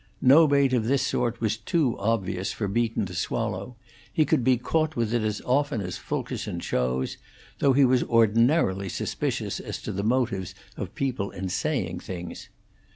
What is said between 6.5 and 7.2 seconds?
chose;